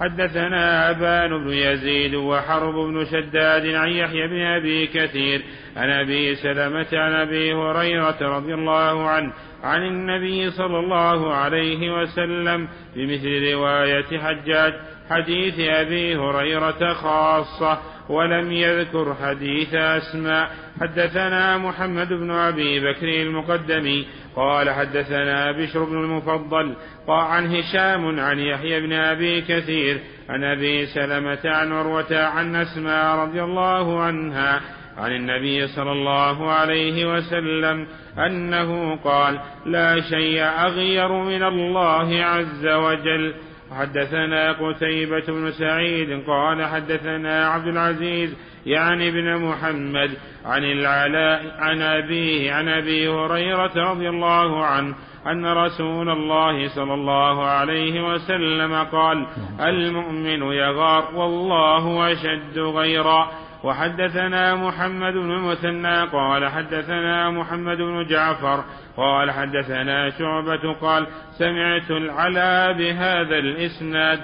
[0.00, 5.42] حدثنا أبان بن يزيد وحرب بن شداد عن يحيى بن أبي كثير
[5.76, 9.32] عن أبي سلمة عن أبي هريرة رضي الله عنه
[9.62, 14.74] عن النبي صلى الله عليه وسلم بمثل رواية حجاج
[15.10, 17.78] حديث أبي هريرة خاصة.
[18.10, 20.50] ولم يذكر حديث أسماء.
[20.80, 26.74] حدثنا محمد بن أبي بكر المقدمي قال حدثنا بشر بن المفضل
[27.08, 33.42] عن هشام عن يحيى بن أبي كثير عن أبي سلمة عن عروة عن أسماء رضي
[33.42, 34.60] الله عنها
[34.98, 37.86] عن النبي صلى الله عليه وسلم
[38.18, 43.34] أنه قال لا شيء أغير من الله عز وجل
[43.78, 50.10] حدثنا قتيبة بن سعيد قال حدثنا عبد العزيز يعني ابن محمد
[50.44, 54.94] عن العلاء عن أبيه عن أبي هريرة رضي الله عنه
[55.26, 59.26] أن رسول الله صلى الله عليه وسلم قال
[59.60, 63.30] المؤمن يغار والله أشد غيرا
[63.64, 68.64] وحدثنا محمد بن المثنى قال حدثنا محمد بن جعفر
[68.96, 71.06] قال حدثنا شعبة قال
[71.38, 74.20] سمعت العلا بهذا الإسناد.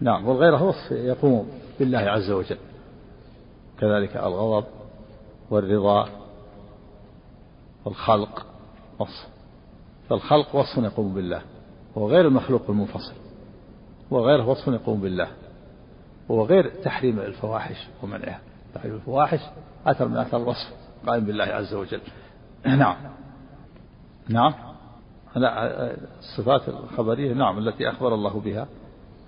[0.00, 2.58] نعم والغير وصف يقوم بالله عز وجل.
[3.80, 4.66] كذلك الغضب
[5.50, 6.08] والرضا
[7.84, 8.46] والخلق
[8.98, 9.28] وصف.
[10.10, 11.42] فالخلق وصف يقوم بالله
[11.94, 13.14] وهو غير المخلوق المنفصل
[14.10, 15.28] وغيره وصف يقوم بالله.
[16.28, 18.40] وهو غير تحريم الفواحش ومنعها
[18.74, 19.40] تحريم الفواحش
[19.86, 20.72] أثر من أثر الوصف
[21.06, 22.00] قائم بالله عز وجل.
[22.66, 22.96] نعم.
[24.28, 24.54] نعم.
[25.36, 28.66] لا الصفات الخبرية نعم التي أخبر الله بها.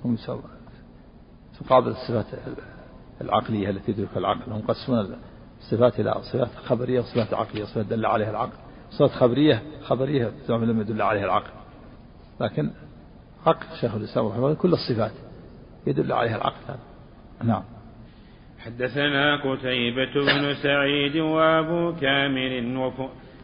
[0.04, 0.16] هم
[1.60, 2.26] تقابل الصفات
[3.20, 4.52] العقلية التي تدرك العقل.
[4.52, 5.16] هم قسمون
[5.60, 8.56] الصفات إلى صفات خبرية وصفات عقلية صفات دل عليها العقل.
[8.90, 11.50] صفات خبرية خبرية لم يدل عليها العقل.
[12.40, 12.70] لكن
[13.46, 15.12] عقل شيخ الإسلام رحمه الله كل الصفات
[15.86, 16.89] يدل عليها العقل.
[17.44, 17.62] نعم.
[18.58, 23.00] حدثنا قتيبة بن سعيد وأبو كامل وف...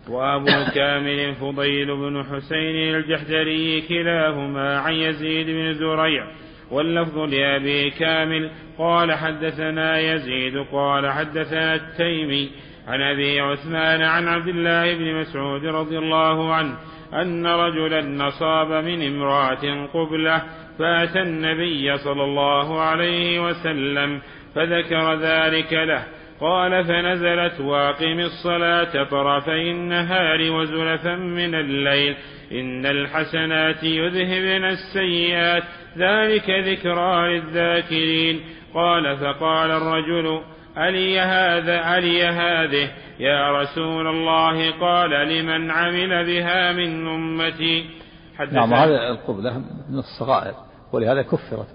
[0.08, 6.26] وأبو كامل فضيل بن حسين الجحدري كلاهما عن يزيد بن زريع
[6.70, 12.50] واللفظ لأبي كامل قال حدثنا يزيد قال حدثنا التيمي
[12.86, 16.76] عن أبي عثمان عن عبد الله بن مسعود رضي الله عنه
[17.14, 20.42] أن رجلا نصاب من امرأة قبلة
[20.78, 24.20] فأتى النبي صلى الله عليه وسلم
[24.54, 26.04] فذكر ذلك له.
[26.40, 32.16] قال فنزلت واقم الصلاة طرفي النهار وزلفا من الليل.
[32.52, 35.62] إن الحسنات يذهبن السيئات.
[35.98, 38.40] ذلك ذكرى للذاكرين.
[38.74, 40.40] قال فقال الرجل
[40.78, 47.84] ألي هذا ألي هذه؟ يا رسول الله قال لمن عمل بها من أمتي؟
[48.52, 49.58] نعم هذا القبلة
[49.90, 50.65] من الصغائر.
[50.92, 51.66] ولهذا كفرت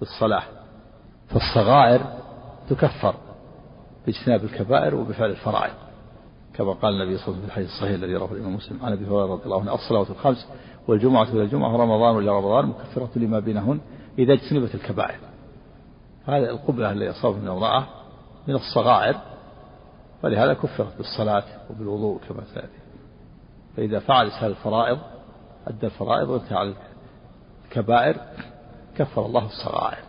[0.00, 0.42] بالصلاة.
[1.28, 2.00] فالصغائر
[2.70, 3.14] تكفر
[4.06, 5.74] باجتناب الكبائر وبفعل الفرائض.
[6.54, 8.92] كما قال النبي صلى الله عليه وسلم في الحديث الصحيح الذي رواه الإمام مسلم عن
[8.92, 10.48] أبي هريرة رضي الله عنه الصلوات الخمس
[10.88, 13.80] والجمعة إلى الجمعة ورمضان إلى رمضان مكفرة لما بينهن
[14.18, 15.18] إذا اجتنبت الكبائر.
[16.26, 17.86] هذا القبلة التي اصابت من امراه
[18.46, 19.16] من الصغائر
[20.22, 22.78] ولهذا كفرت بالصلاة وبالوضوء كما سيأتي.
[23.76, 24.98] فإذا فعل هذه الفرائض
[25.66, 26.74] أدى الفرائض وانتهى
[27.64, 28.16] الكبائر
[28.96, 30.04] كفر الله الصغائر.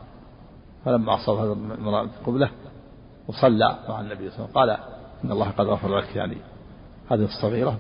[0.86, 2.50] فلما أصاب هذا المرأة قبلة
[3.28, 6.38] وصلى مع النبي صلى الله عليه وسلم قال إن الله قد غفر لك يعني
[7.12, 7.78] هذه الصغيرة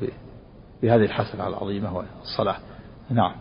[0.81, 2.57] بهذه الحسنة العظيمة والصلاة.
[3.09, 3.31] نعم.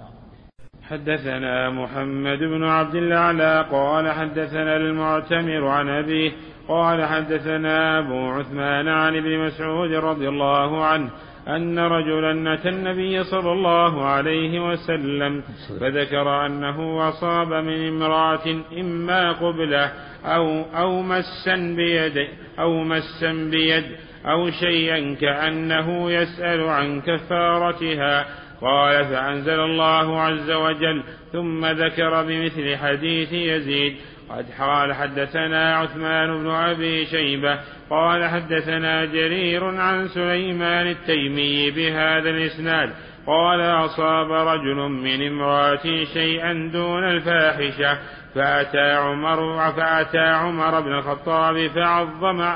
[0.83, 6.33] حدثنا محمد بن عبد الأعلى قال حدثنا المعتمر عن أبيه
[6.69, 11.11] قال حدثنا أبو عثمان عن ابن مسعود رضي الله عنه
[11.49, 15.43] أن رجلا أتى النبي صلى الله عليه وسلم
[15.81, 19.93] فذكر أنه أصاب من امرأة إما قبلة
[20.25, 23.85] أو أو مسا بيد أو مسا بيد
[24.27, 28.27] أو شيئا كأنه يسأل عن كفارتها.
[28.61, 33.97] قال فأنزل الله عز وجل ثم ذكر بمثل حديث يزيد
[34.31, 37.59] قد قال حدثنا عثمان بن أبي شيبة
[37.91, 42.91] قال حدثنا جرير عن سليمان التيمي بهذا الإسناد
[43.27, 47.99] قال أصاب رجل من امرأة شيئا دون الفاحشة
[48.35, 52.53] فأتى عمر فأتى عمر بن الخطاب فعظم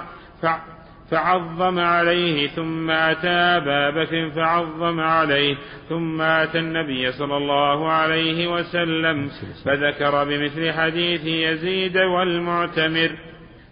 [1.13, 5.57] فعظم عليه ثم أتى أبا بكر فعظم عليه
[5.89, 9.31] ثم أتى النبي صلى الله عليه وسلم
[9.65, 13.11] فذكر بمثل حديث يزيد والمعتمر.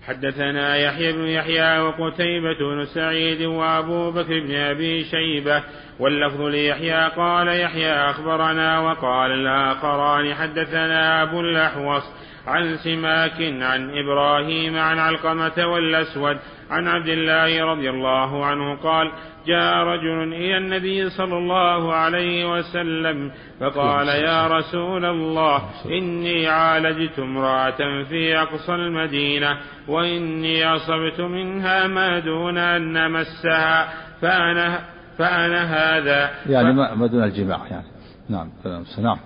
[0.06, 5.62] حدثنا يحيى بن يحيى وقتيبة بن سعيد وأبو بكر بن أبي شيبة
[6.00, 12.02] واللفظ ليحيى قال يحيى أخبرنا وقال الآخران حدثنا أبو الأحوص
[12.46, 16.36] عن سماك عن إبراهيم عن علقمة والأسود
[16.70, 19.12] عن عبد الله رضي الله عنه قال
[19.46, 28.04] جاء رجل إلى النبي صلى الله عليه وسلم فقال يا رسول الله إني عالجت امرأة
[28.08, 33.88] في أقصى المدينة وإني أصبت منها ما دون أن أمسها
[34.20, 34.80] فأنا
[35.18, 36.30] فأنا هذا.
[36.46, 37.86] يعني ما دون الجماع يعني.
[38.28, 38.50] نعم
[38.98, 39.16] نعم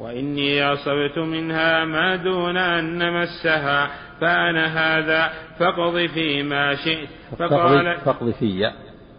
[0.00, 7.08] وإني أصبت منها ما دون أن نمسها فأنا هذا فاقض فيما شئت.
[7.38, 8.64] فقال فاقض في.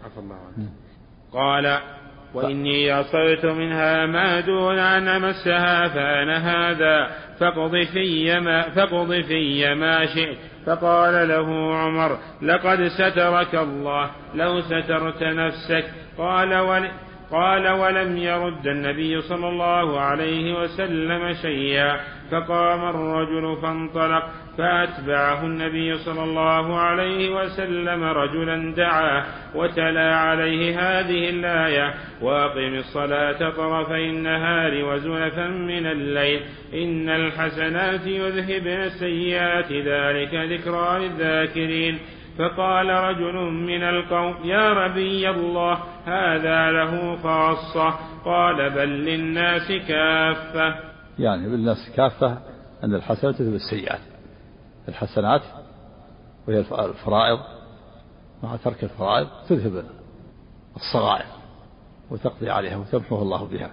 [0.04, 0.68] عفى الله عنه
[1.32, 1.78] قال
[2.34, 7.10] وإني أصبت منها ما دون أن أمسها فأنا هذا
[7.40, 10.38] فاقض في ما فاقض في ما شئت.
[10.66, 15.84] فقال له عمر لقد سترك الله لو سترت نفسك.
[16.18, 16.88] قال ول
[17.30, 24.22] قال ولم يرد النبي صلى الله عليه وسلم شيئا فقام الرجل فانطلق
[24.58, 34.10] فأتبعه النبي صلى الله عليه وسلم رجلا دعاه وتلا عليه هذه الآية وأقم الصلاة طرفي
[34.10, 36.40] النهار وزلفا من الليل
[36.74, 41.98] إن الحسنات يذهبن السيئات ذلك ذكرى للذاكرين.
[42.38, 45.74] فقال رجل من القوم يا نبي الله
[46.04, 47.98] هذا له خاصة.
[48.24, 50.74] قال بل للناس كافة.
[51.18, 52.38] يعني بالناس كافة
[52.84, 54.00] أن الحسنات تذهب السيئات.
[54.88, 55.42] الحسنات
[56.48, 57.38] وهي الفرائض
[58.42, 59.84] مع ترك الفرائض تذهب
[60.76, 61.26] الصغائر
[62.10, 63.70] وتقضي عليها وتمحوها الله بها.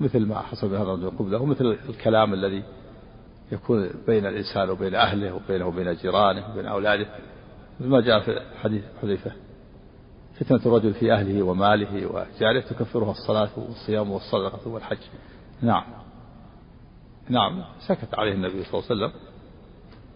[0.00, 2.62] مثل ما حصل بهذا الرجل قبله ومثل الكلام الذي
[3.52, 7.06] يكون بين الإنسان وبين أهله وبينه وبين جيرانه وبين أولاده.
[7.80, 9.32] مثل ما جاء في حديث حذيفة.
[10.34, 14.98] فتنة الرجل في أهله وماله وجاره تكفرها الصلاة والصيام والصدقة والحج.
[15.62, 15.84] نعم.
[17.28, 17.64] نعم.
[17.88, 19.12] سكت عليه النبي صلى الله عليه وسلم.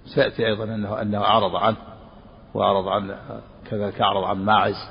[0.07, 1.77] سيأتي أيضا أنه أنه أعرض عنه
[2.55, 3.17] وأعرض عن
[3.71, 4.89] كذلك أعرض عن ماعز.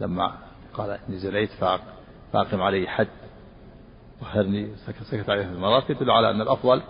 [0.00, 0.32] لما
[0.74, 1.50] قال إني زنيت
[2.32, 3.08] فأقم علي حد.
[4.22, 5.90] وخرني سكت, سكت عليه المرات.
[5.90, 6.82] يدل على أن الأفضل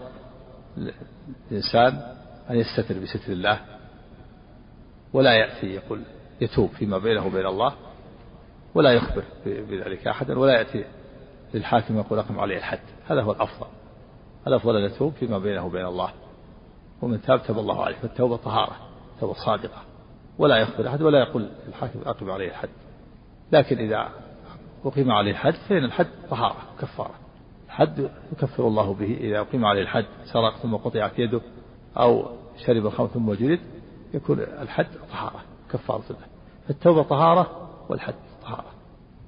[1.51, 2.03] الإنسان
[2.51, 3.61] أن يستتر بستر الله.
[5.13, 6.03] ولا يأتي يقول
[6.41, 7.75] يتوب فيما بينه وبين الله
[8.75, 10.85] ولا يخبر بذلك أحدا ولا يأتي
[11.55, 12.81] للحاكم يقول أقم عليه الحد.
[13.07, 13.67] هذا هو الأفضل.
[14.47, 16.13] الأفضل أن يتوب فيما بينه وبين الله.
[17.03, 18.77] ومن تاب تاب الله عليه فالتوبة طهارة
[19.21, 19.83] توبة صادقة.
[20.39, 22.69] ولا يخبر أحد ولا يقول الحاكم أقم عليه الحد.
[23.53, 24.09] لكن إذا
[24.85, 27.15] أقيم عليه الحد فإن الحد طهارة كفارة.
[27.67, 29.17] الحد يكفر الله به.
[29.21, 31.41] إذا أقيم عليه الحد سرق ثم قطعت يده
[31.97, 32.27] أو
[32.67, 33.61] شرب الخمر ثم جلد
[34.15, 35.41] يكون الحد طهارة
[35.73, 36.17] كفارة له.
[36.69, 38.71] فالتوبة طهارة والحد طهارة.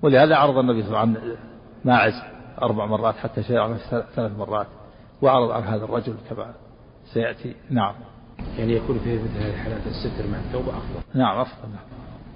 [0.03, 1.37] ولهذا عرض النبي صلى الله عليه وسلم عن
[1.85, 2.23] ماعز
[2.62, 3.77] أربع مرات حتى شرع
[4.14, 4.66] ثلاث مرات
[5.23, 6.55] وعرض عن هذا الرجل كما
[7.12, 7.55] سيأتي.
[7.70, 7.94] نعم.
[8.59, 11.18] يعني يكون في مثل هذه الحالات الستر مع التوبة أفضل.
[11.20, 11.94] نعم أفضل نعم.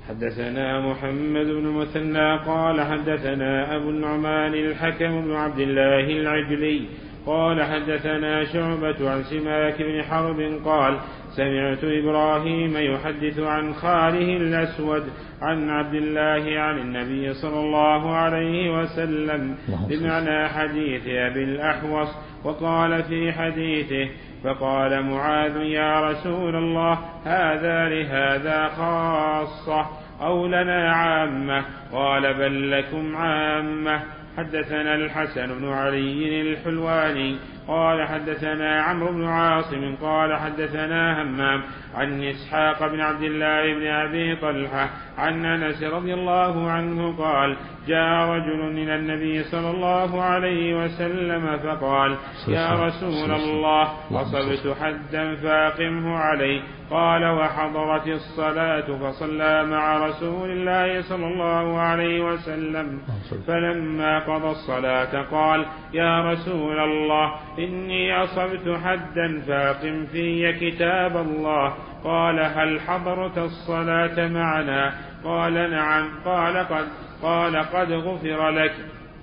[0.08, 6.88] حدثنا محمد بن المثنى قال حدثنا أبو النعمان الحكم بن عبد الله العجلي
[7.28, 10.98] قال حدثنا شعبة عن سماك بن حرب قال
[11.36, 15.02] سمعت إبراهيم يحدث عن خاله الأسود
[15.42, 19.56] عن عبد الله عن النبي صلى الله عليه وسلم
[19.88, 22.08] بمعنى حديث أبي الأحوص
[22.44, 24.10] وقال في حديثه
[24.44, 29.86] فقال معاذ يا رسول الله هذا لهذا خاصة
[30.20, 34.02] أو لنا عامة قال بل لكم عامة.
[34.38, 41.62] حدثنا الحسن بن علي الحلواني قال حدثنا عمرو بن عاصم قال حدثنا همام
[41.94, 47.56] عن إسحاق بن عبد الله بن أبي طلحة عن أنس رضي الله عنه قال
[47.88, 52.16] جاء رجل إلى النبي صلى الله عليه وسلم فقال
[52.48, 61.26] يا رسول الله اصبت حدا فاقمه علي قال وحضرت الصلاة فصلى مع رسول الله صلى
[61.26, 63.00] الله عليه وسلم.
[63.46, 71.74] فلما قضى الصلاة قال يا رسول الله إني أصبت حدا فأقم في كتاب الله.
[72.04, 76.10] قال هل حضرت الصلاة معنا؟ قال نعم.
[76.24, 76.86] قال قد
[77.22, 78.74] قال قد غفر لك.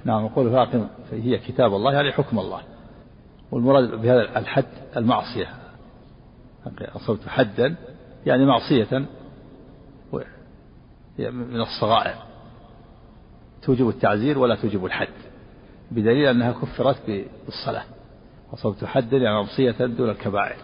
[0.06, 2.60] نعم يقول فاقم هي كتاب الله يعني حكم الله.
[3.52, 4.66] والمراد بهذا الحد
[4.98, 5.65] المعصية.
[6.82, 7.76] أصبت حدا
[8.26, 9.06] يعني معصية
[11.20, 12.16] من الصغائر.
[13.62, 15.08] توجب التعزير ولا توجب الحد.
[15.92, 17.84] بدليل أنها كفرت بالصلاة.
[18.54, 20.58] أصبت حدا يعني معصية دون الكبائر.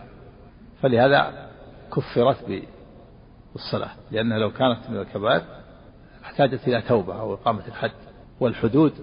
[0.82, 1.50] فلهذا
[1.96, 2.64] كفرت
[3.54, 3.92] بالصلاة.
[4.12, 5.44] لأنها لو كانت من الكبائر
[6.24, 7.92] احتاجت إلى توبة أو إقامة الحد.
[8.40, 8.94] والحدود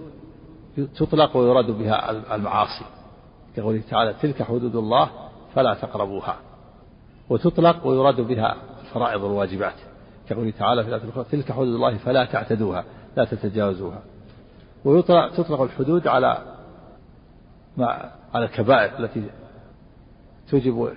[0.95, 2.85] تطلق ويراد بها المعاصي.
[3.55, 5.09] كقوله تعالى تلك حدود الله
[5.55, 6.37] فلا تقربوها.
[7.29, 9.75] وتطلق ويراد بها الفرائض والواجبات.
[10.29, 12.83] كقوله تعالى في الآية تلك حدود الله فلا تعتدوها
[13.17, 14.01] لا تتجاوزوها.
[14.85, 16.55] ويطلق تطلق الحدود على
[17.77, 19.23] مع على الكبائر التي
[20.49, 20.93] توجب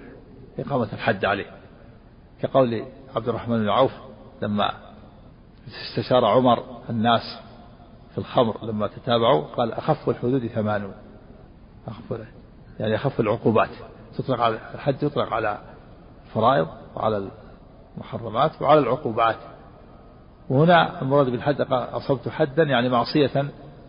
[0.59, 1.51] إقامة الحد عليه.
[2.43, 2.85] كقول
[3.17, 3.93] عبد الرحمن بن عوف
[4.43, 4.73] لما
[5.69, 7.39] استشار عمر الناس
[8.13, 10.95] في الخمر لما تتابعوا قال أخف الحدود ثمانون.
[11.89, 12.21] أخف
[12.81, 13.71] يعني أخف العقوبات.
[14.19, 15.72] تطلق على الحد يطلق على
[16.33, 17.29] الفرائض وعلى
[17.97, 19.37] المحرمات وعلى العقوبات.
[20.51, 23.45] وهنا المراد بالحد أصبت حدا يعني معصية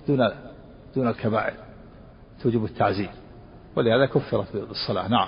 [0.08, 0.30] دون
[0.96, 1.54] دون الكبائر
[2.44, 3.10] توجب التعزير
[3.76, 5.08] ولهذا كفرت بالصلاة.
[5.08, 5.28] نعم.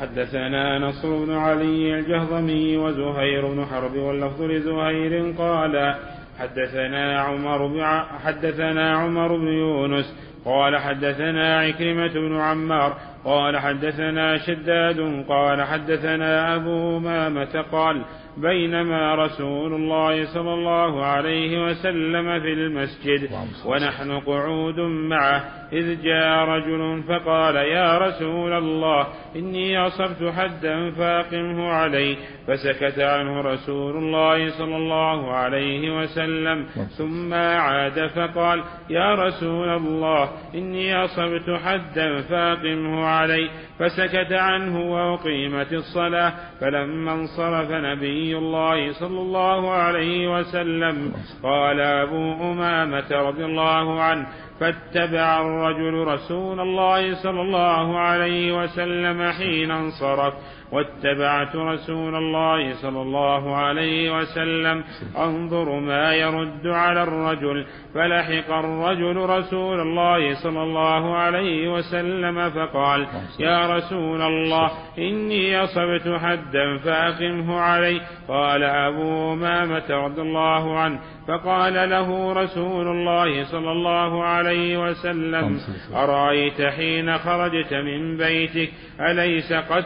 [0.00, 5.94] حدثنا نصر بن علي الجهضمي وزهير بن حرب واللفظ لزهير قال
[6.38, 15.62] حدثنا عمر حدثنا عمر بن يونس قال حدثنا عكرمة بن عمار قال حدثنا شداد قال
[15.62, 18.04] حدثنا أبو أمامة قال
[18.36, 23.30] بينما رسول الله صلى الله عليه وسلم في المسجد
[23.66, 32.16] ونحن قعود معه إذ جاء رجل فقال يا رسول الله إني أصبت حدا فأقمه علي
[32.46, 36.66] فسكت عنه رسول الله صلى الله عليه وسلم
[36.98, 46.32] ثم عاد فقال يا رسول الله إني أصبت حدا فأقمه علي فسكت عنه وأقيمت الصلاة
[46.60, 54.26] فلما انصرف نبي الله صلى الله عليه وسلم قال أبو أمامة رضي الله عنه
[54.60, 60.34] فاتبع الرجل رسول الله صلى الله عليه وسلم حين انصرف.
[60.74, 64.84] واتبعت رسول الله صلى الله عليه وسلم.
[65.18, 67.66] انظر ما يرد على الرجل.
[67.94, 73.06] فلحق الرجل رسول الله صلى الله عليه وسلم فقال
[73.40, 80.98] يا رسول الله إني أصبت حدا فأقمه علي قال أبو أمامة رضي الله عنه.
[81.28, 85.60] فقال له رسول الله صلى الله عليه وسلم
[85.94, 89.84] أرأيت حين خرجت من بيتك؟ أليس قد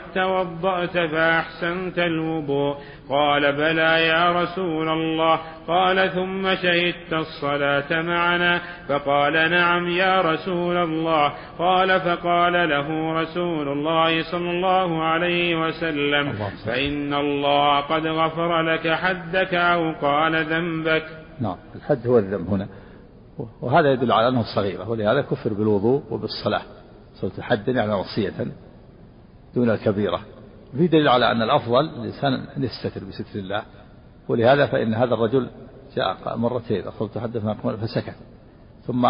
[0.87, 2.77] توضأت فأحسنت الوضوء.
[3.09, 5.41] قال بلى يا رسول الله.
[5.69, 8.61] قال ثم شهدت الصلاة معنا.
[8.89, 11.33] فقال نعم يا رسول الله.
[11.59, 16.33] قال فقال له رسول الله صلى الله عليه وسلم.
[16.67, 21.07] فإن الله قد غفر لك حدك أو قال ذنبك.
[21.41, 22.69] نعم الحد هو الذنب هنا.
[23.63, 24.91] وهذا يدل على أنه صغيرة.
[24.91, 26.63] ولهذا كفر بالوضوء وبالصلاة.
[27.21, 28.47] صوت الحد يعني وصية
[29.55, 30.21] دون الكبيرة.
[30.73, 33.63] في دليل على أن الأفضل الإنسان أن يستتر بستر الله
[34.29, 35.51] ولهذا فإن هذا الرجل
[35.97, 38.17] جاء مرتين أخذت تحدث فسكت
[38.87, 39.07] ثم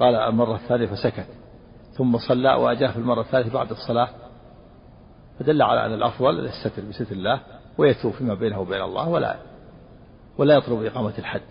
[0.00, 1.26] قال المرة الثانية فسكت
[1.92, 4.08] ثم صلى وأجاه في المرة الثالثة بعد الصلاة.
[5.38, 7.40] فدل على أن الأفضل يستتر بستر الله
[7.78, 9.36] ويتوب فيما بينه وبين الله ولا
[10.38, 11.42] ولا يطلب إقامة الحد.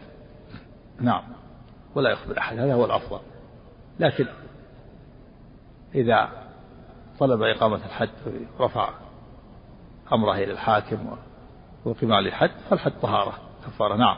[0.99, 1.23] نعم
[1.95, 3.19] ولا يخبر أحد هذا هو الأفضل.
[3.99, 4.25] لكن
[5.95, 6.29] إذا
[7.21, 8.09] طلب إقامة الحد
[8.59, 8.89] ورفع
[10.13, 11.17] أمره إلى الحاكم
[11.85, 13.33] وقم عليه الحد فالحد طهارة
[13.65, 14.17] كفارة نعم.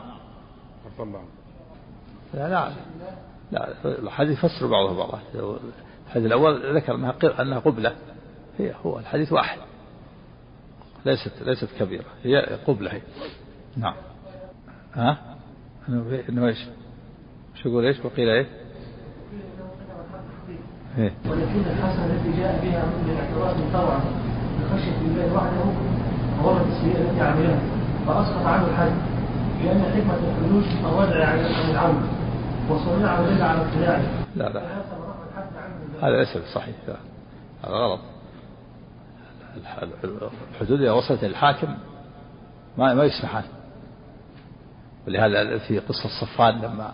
[2.34, 2.72] لا لا
[3.52, 5.20] لا الحديث يفسر بعضه بعضا.
[6.06, 7.96] الحديث الأول ذكر أنها أنها قبلة
[8.58, 9.58] هي هو الحديث واحد.
[11.06, 12.36] ليست ليست كبيرة هي
[12.66, 13.02] قبلة هي.
[13.76, 13.94] نعم.
[14.94, 15.36] ها؟
[16.28, 16.58] إنه إيش؟
[17.54, 18.46] شو يقول إيش؟ وقيل إيش؟
[20.98, 24.00] إيه؟ ولكن الحسنة التي جاء بها من الاعتراض طوعا
[24.60, 25.64] بخشية الله وحده
[26.42, 27.58] ورد السيئة التي عملها.
[28.06, 28.92] فأسقط عنه الحد
[29.64, 31.38] لأن حكمة الحدود الوضع عن
[31.70, 32.08] العون
[32.70, 34.02] وصنيعه دل على ابتداعه
[34.36, 34.62] لا لا.
[36.02, 36.74] هذا ليس صحيح.
[37.64, 38.00] هذا غلط.
[40.52, 41.74] الحدود إذا وصلت للحاكم
[42.78, 43.46] ما ما يسمح عنه
[45.06, 46.92] ولهذا في قصة صفان لما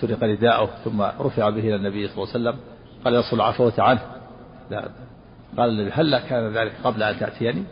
[0.00, 2.71] سرق رداءه ثم رفع به إلى النبي صلى الله عليه وسلم
[3.04, 4.00] قال يصل العفوة عنه.
[4.70, 4.88] لا.
[5.56, 7.62] قال هل كان ذلك قبل أن تأتيني؟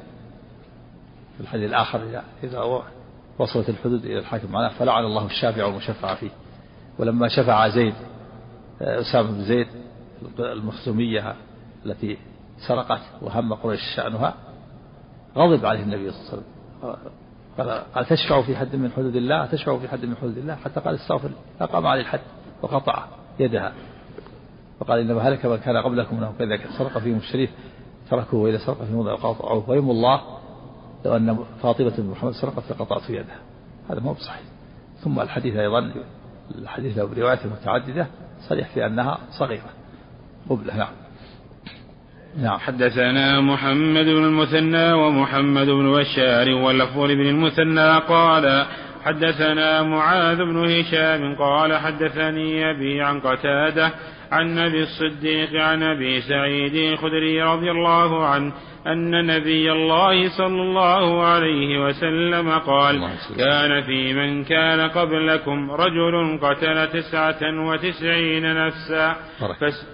[1.37, 2.83] في الحديث الآخر إذا
[3.39, 4.53] وصلت الحدود إلى الحاكم.
[4.53, 6.31] معناه فلعن الله الشافع والمشفع فيه.
[6.99, 7.95] ولما شفع زيد
[8.81, 9.66] أسامة بن زيد
[10.39, 11.35] المخزومية
[11.87, 12.18] التي
[12.68, 14.35] سرقت وهم قريش شأنها
[15.37, 16.31] غضب عليه النبي صلى الله
[16.83, 17.12] عليه وسلم.
[17.59, 20.81] قال قال تشفع في حد من حدود الله؟ تشفع في حد من حدود الله؟ حتى
[20.81, 22.20] قال استغفر فقام عليه الحد
[22.62, 23.05] وقطع
[23.39, 23.72] يدها.
[24.81, 27.51] وقال انما هلك من كان قبلكم إنه كذا سرق فيهم الشريف
[28.11, 30.20] تركوه والى سرق في موضع وقطعوه ويم الله
[31.05, 33.39] لو أن فاطمة بن محمد سرقت لقطعت يدها
[33.91, 34.43] هذا مو بصحيح.
[35.05, 35.93] ثم الحديث أيضا
[36.59, 38.07] الحديث له بروايات متعددة
[38.49, 39.70] صريح في أنها صغيرة.
[40.51, 40.93] قبله نعم.
[42.43, 42.59] نعم.
[42.59, 48.66] حدثنا محمد بن المثنى ومحمد بن بشار واللفظ بن المثنى قال
[49.05, 53.93] حدثنا معاذ بن هشام قال حدثني أبي عن قتادة
[54.31, 58.53] عن نبي الصديق عن أبي سعيد الخدري رضي الله عنه
[58.87, 62.97] أن نبي الله صلى الله عليه وسلم قال
[63.37, 69.16] كان في من كان قبلكم رجل قتل تسعة وتسعين نفسا.
[69.61, 69.87] فس